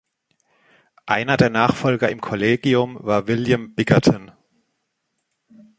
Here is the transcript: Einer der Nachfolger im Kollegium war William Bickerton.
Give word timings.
Einer 1.05 1.37
der 1.37 1.51
Nachfolger 1.51 2.09
im 2.09 2.21
Kollegium 2.21 2.97
war 3.01 3.27
William 3.27 3.75
Bickerton. 3.75 4.31